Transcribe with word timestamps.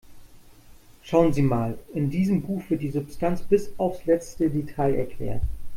Schauen 1.03 1.31
Sie 1.31 1.43
mal, 1.43 1.77
in 1.93 2.09
diesem 2.09 2.41
Buch 2.41 2.63
wird 2.69 2.81
die 2.81 2.89
Substanz 2.89 3.43
bis 3.43 3.69
aufs 3.77 4.03
letzte 4.07 4.49
Detail 4.49 4.95
erklärt. 4.95 5.43